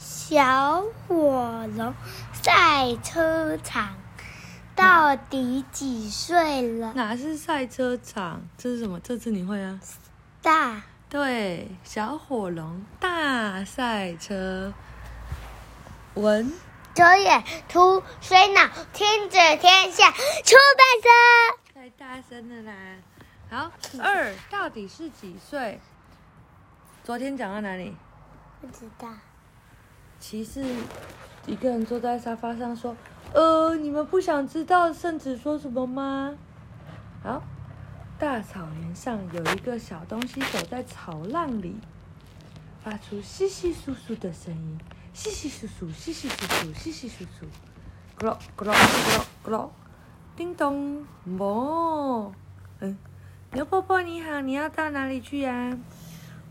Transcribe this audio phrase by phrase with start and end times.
[0.00, 1.94] 小火龙
[2.32, 3.94] 赛车场
[4.74, 6.94] 到底几岁了？
[6.94, 8.40] 哪是赛车场？
[8.56, 8.98] 这是什么？
[9.00, 9.78] 这次你会啊？
[10.40, 10.82] 大。
[11.10, 14.72] 对，小火龙大赛车。
[16.14, 16.50] 文。
[16.94, 21.74] 左眼图水脑听者天下出版社。
[21.74, 22.72] 太大声了啦！
[23.50, 23.70] 好，
[24.02, 25.78] 二到底是几岁？
[27.04, 27.94] 昨天讲到哪里？
[28.62, 29.08] 不知道。
[30.20, 30.62] 骑士
[31.46, 32.94] 一个人坐在沙发上说
[33.32, 36.36] ：“呃，你们不想知道圣子说什么吗？”
[37.24, 37.42] 好，
[38.18, 41.74] 大草原上有一个小东西走在草浪里，
[42.84, 44.78] 发出窸窸窣窣的声音，
[45.14, 47.48] 窸窸窣窣，窸窸窣窣，窸窸窣窣，
[48.18, 49.70] 咕噜咕噜咕噜咕噜，
[50.36, 52.32] 叮咚，哞，
[52.80, 52.96] 嗯，
[53.52, 55.78] 牛伯伯你好，你要到哪里去呀？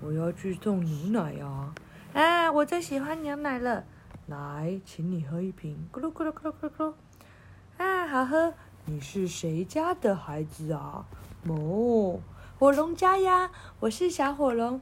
[0.00, 1.74] 我要去送牛奶呀、啊！
[2.14, 3.84] 啊，我最喜欢牛奶了，
[4.28, 6.94] 来，请你喝一瓶，咕噜咕噜咕噜咕噜咕噜，
[7.76, 8.54] 啊，好喝！
[8.84, 11.04] 你是谁家的孩子啊？
[11.48, 12.20] 哦，
[12.56, 14.80] 火龙家呀，我是小火龙。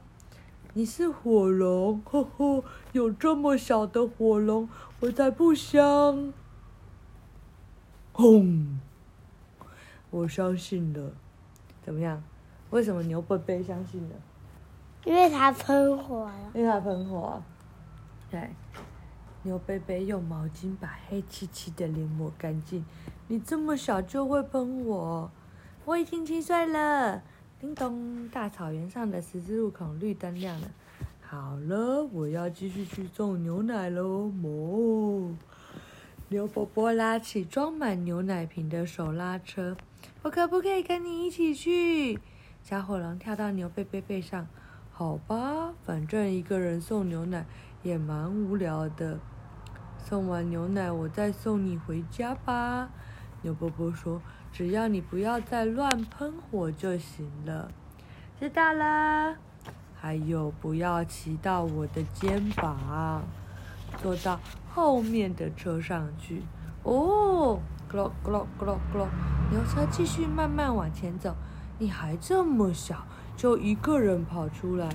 [0.73, 6.31] 你是火龙，呵呵，有这么小的火龙，我才不香。
[8.11, 8.79] 轰！
[10.11, 11.13] 我相信了，
[11.81, 12.21] 怎么样？
[12.69, 14.15] 为什么牛伯伯相信了？
[15.05, 16.51] 因为它喷火了。
[16.53, 17.41] 因为它喷火。
[18.31, 18.49] 对，
[19.43, 22.85] 牛伯伯用毛巾把黑漆漆的脸抹干净。
[23.27, 25.29] 你这么小就会喷火？
[25.85, 27.21] 我已经七岁了。
[27.59, 30.67] 叮咚，大草原上的十字路口绿灯亮了。
[31.21, 34.31] 好了，我要继续去送牛奶喽。
[34.41, 35.33] 哞！
[36.29, 39.77] 牛伯伯拉起装满牛奶瓶的手拉车。
[40.23, 42.19] 我可不可以跟你一起去？
[42.63, 44.47] 小火龙跳到牛伯伯背上。
[44.95, 47.47] 好吧，反正一个人送牛奶
[47.81, 49.17] 也蛮无聊的。
[49.97, 52.89] 送完牛奶，我再送你回家吧。
[53.41, 54.21] 牛伯伯说
[54.53, 57.71] ：“只要你不要再乱喷火就行了。”
[58.39, 59.35] 知道了。
[59.95, 63.23] 还有，不要骑到我的肩膀，
[63.97, 64.39] 坐到
[64.69, 66.43] 后面的车上去。
[66.83, 67.59] 哦，
[67.91, 69.07] 咕噜咕噜咕噜咕噜，
[69.49, 71.35] 牛车继续慢慢往前走。
[71.79, 73.07] 你还这么小。
[73.43, 74.87] 就一个人跑出来，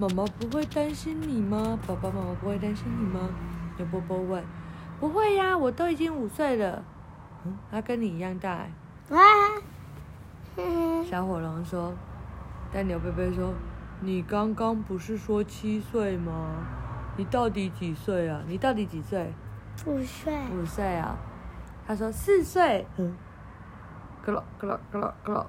[0.00, 1.78] 妈妈不会担心你吗？
[1.86, 3.30] 爸爸妈妈不会担心你吗？
[3.76, 4.42] 牛波波问。
[4.98, 6.82] 不会呀，我都已经五岁了。
[7.44, 8.66] 嗯，他跟你一样大。
[9.10, 9.22] 啊。
[11.08, 11.94] 小火龙说。
[12.72, 13.54] 但牛贝贝说
[14.02, 16.56] ：“你刚刚不是说七岁吗？
[17.16, 18.42] 你到底几岁啊？
[18.48, 19.32] 你到底几岁？”
[19.86, 20.34] 五岁。
[20.50, 21.16] 五岁啊。
[21.86, 22.84] 他说四岁。
[22.96, 23.14] 嗯。
[24.24, 25.46] 咯咯咯咯咯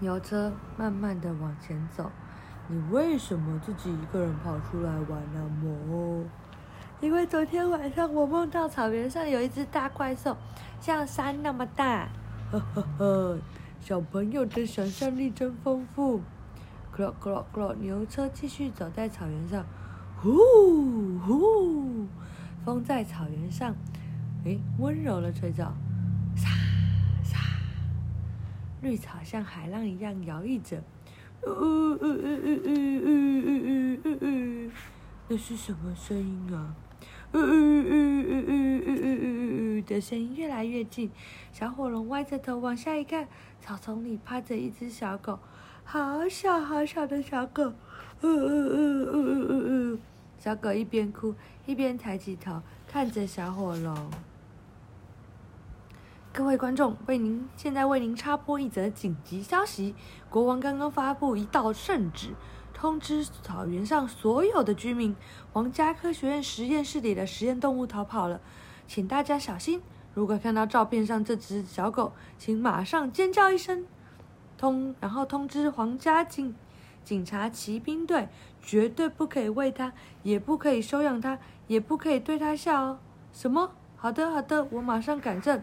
[0.00, 2.10] 牛车慢慢的往前走，
[2.68, 5.50] 你为什么自己一个人跑出来玩呢？
[5.60, 6.24] 么？
[7.00, 10.36] 因为昨天晚上我梦到草原上有一只大怪兽，
[10.80, 12.08] 像山那么大。
[12.50, 13.38] 呵呵呵，
[13.80, 16.20] 小朋友的想象力真丰富。
[16.92, 19.64] 咯咯咯咯，牛车继续走在草原上，
[20.20, 20.36] 呼
[21.20, 22.06] 呼，
[22.64, 23.76] 风在草原上，
[24.44, 25.72] 诶，温柔的吹着。
[28.80, 30.82] 绿草像海浪一样摇曳着，
[31.44, 32.70] 呜呜呜呜呜
[33.04, 33.10] 呜
[33.44, 34.70] 呜呜呜，
[35.28, 36.74] 那是什么声音啊？
[37.32, 41.10] 呜呜呜呜呜呜呜呜呜的声音越来越近。
[41.52, 43.28] 小火龙歪着头往下一看，
[43.60, 45.38] 草丛里趴着一只小狗，
[45.84, 47.72] 好小好小的小狗，
[48.22, 49.98] 呜呜呜呜呜呜呜。
[50.38, 51.34] 小狗一边哭
[51.66, 54.10] 一边抬起头看着小火龙。
[56.30, 59.94] 各位观众，为您现在为您插播一则紧急消息：
[60.30, 62.34] 国王刚刚发布一道圣旨，
[62.72, 65.16] 通知草原上所有的居民，
[65.52, 68.40] 皇家科学院实验室里的实验动物逃跑了，
[68.86, 69.82] 请大家小心。
[70.14, 73.84] 如果看到照片上这只小狗，请马上尖叫一声，
[74.56, 76.54] 通，然后通知皇家警
[77.02, 78.28] 警察骑兵队，
[78.62, 82.98] 绝对不可以喂它，也不可以收养它，也不可以对它笑哦。
[83.32, 83.72] 什么？
[83.96, 85.60] 好的，好的，我马上改正。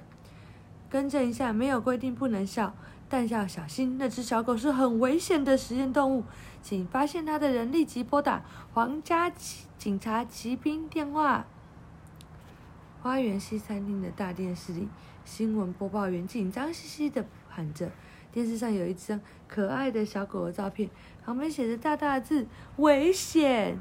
[0.96, 2.74] 更正一下，没有规定不能笑，
[3.10, 3.98] 但要小心。
[3.98, 6.24] 那只小狗是很危险的实验动物，
[6.62, 9.30] 请发现它的人立即拨打皇家
[9.78, 11.48] 警察骑兵电话。
[13.02, 14.88] 花园西餐厅的大电视里，
[15.26, 17.92] 新闻播报员紧张兮兮的喊着
[18.32, 19.20] ：“电视上有一张
[19.50, 20.90] 可爱的小狗的照片，
[21.26, 22.48] 旁边写着大大的字
[22.80, 23.78] ‘危险’。”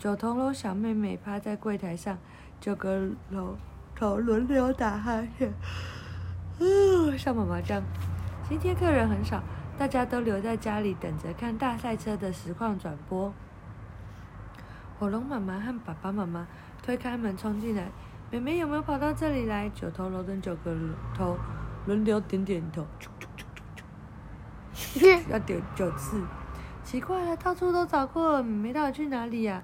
[0.00, 2.16] 九头楼小妹妹趴在柜台上，
[2.58, 3.58] 九阁楼。
[3.98, 5.52] 头轮流打哈欠，
[6.60, 7.82] 嗯，上毛麻将。
[8.48, 9.42] 今天客人很少，
[9.76, 13.34] 大家都留在家里等着看大赛车的实况转播。
[15.00, 16.46] 火龙妈妈和爸爸妈妈
[16.80, 17.88] 推开门冲进来。
[18.30, 19.68] 妹妹有没有跑到这里来？
[19.70, 20.72] 九头龙跟九个
[21.16, 21.36] 头
[21.86, 22.86] 轮流点点头，
[25.28, 26.22] 要点九次。
[26.84, 29.60] 奇怪了，到处都找过了，妹妹到底去哪里呀？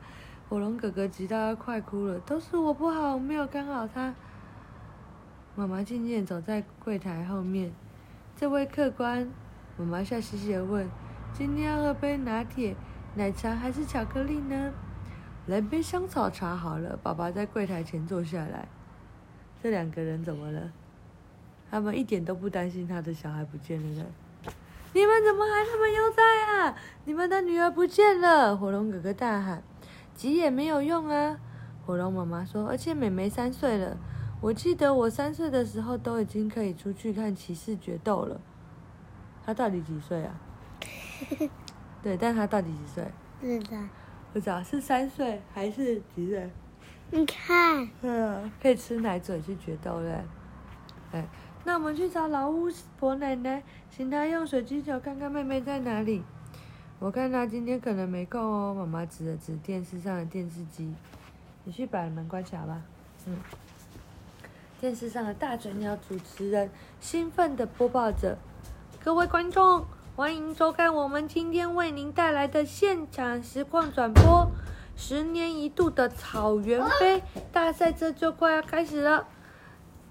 [0.49, 4.15] 火龙哥哥急到要快哭了，都是我不好，我没有看好他。
[5.57, 7.73] 妈妈静静走在柜台后面，
[8.37, 9.29] 这位客官，
[9.77, 10.89] 妈妈笑嘻嘻的问
[11.33, 12.77] ：“今天要喝杯拿铁、
[13.15, 14.73] 奶茶还是巧克力呢？”
[15.47, 16.99] 来杯香草茶好了。
[17.03, 18.69] 爸爸在柜台前坐下来。
[19.63, 20.73] 这两个人怎么了？
[21.71, 24.07] 他们一点都不担心他的小孩不见了呢。
[24.93, 26.77] 你们怎么还那么悠哉啊？
[27.05, 28.57] 你们的女儿不见了！
[28.57, 29.63] 火龙哥哥大喊。
[30.15, 31.39] 急也没有用啊！
[31.85, 32.67] 火龙妈妈说。
[32.69, 33.97] 而且妹妹三岁了。
[34.41, 38.41] 我记得我三岁的时候都已经可以出去看骑士决斗了。
[39.45, 40.35] 他到底几岁啊？
[42.03, 43.05] 对，但他到底几岁？
[43.41, 43.79] 不知道。
[44.33, 46.51] 不知道是三岁还是几岁？
[47.11, 50.25] 你看，嗯，可以吃奶嘴去决斗嘞。
[51.13, 51.25] 哎，
[51.65, 52.69] 那我们去找老巫
[52.99, 56.23] 婆奶奶，请她用水晶球看看妹妹在哪里。
[57.05, 58.73] 我看他今天可能没空哦。
[58.73, 60.91] 妈妈指了指电视上的电视机，
[61.65, 62.81] 你去把门关起来吧。
[63.27, 63.37] 嗯。
[64.81, 66.71] 电视上的大嘴鸟主持人
[67.03, 68.39] 兴奋地播报着
[69.05, 69.85] ：“各位观众。”
[70.17, 74.51] 欢迎收看我们今天为您带来的现场实况转播。
[74.97, 77.23] 十年一度的草原杯
[77.53, 79.29] 大赛这就快要开始了，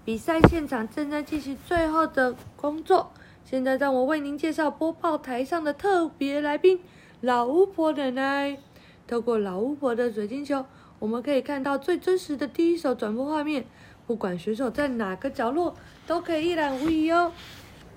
[0.06, 3.12] 比赛现场正在进行最后的工作。
[3.45, 6.80] 现在让我为您介绍播报台上的特别来宾——
[7.22, 8.57] 老巫婆奶奶。
[9.07, 10.66] 透过老巫婆的水晶球，
[11.00, 13.66] 我们可以看到最真实的第一手转播画面。
[14.07, 15.75] 不管选手在哪个角落，
[16.06, 17.31] 都可以一览无遗哦。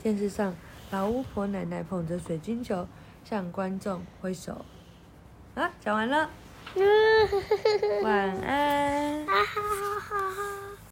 [0.03, 0.55] 电视上。
[0.93, 2.87] 老巫婆奶奶捧着水晶球
[3.25, 4.65] 向观众挥手，
[5.57, 6.31] 啊，讲完了，
[8.05, 9.27] 晚安。